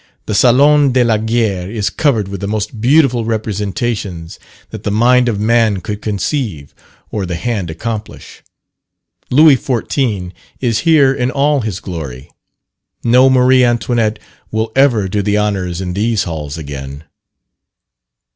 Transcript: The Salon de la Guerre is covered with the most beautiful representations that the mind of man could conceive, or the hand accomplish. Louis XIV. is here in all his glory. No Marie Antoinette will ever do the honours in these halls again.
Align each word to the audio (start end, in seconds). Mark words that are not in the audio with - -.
The 0.25 0.33
Salon 0.33 0.93
de 0.93 1.03
la 1.03 1.17
Guerre 1.17 1.69
is 1.69 1.91
covered 1.91 2.27
with 2.27 2.41
the 2.41 2.47
most 2.47 2.81
beautiful 2.81 3.23
representations 3.23 4.39
that 4.71 4.81
the 4.81 4.89
mind 4.89 5.29
of 5.29 5.39
man 5.39 5.79
could 5.79 6.01
conceive, 6.01 6.73
or 7.11 7.27
the 7.27 7.35
hand 7.35 7.69
accomplish. 7.69 8.41
Louis 9.29 9.55
XIV. 9.55 10.31
is 10.59 10.79
here 10.89 11.13
in 11.13 11.29
all 11.29 11.61
his 11.61 11.79
glory. 11.79 12.31
No 13.03 13.29
Marie 13.29 13.63
Antoinette 13.63 14.17
will 14.49 14.71
ever 14.75 15.07
do 15.07 15.21
the 15.21 15.37
honours 15.37 15.81
in 15.81 15.93
these 15.93 16.23
halls 16.23 16.57
again. 16.57 17.03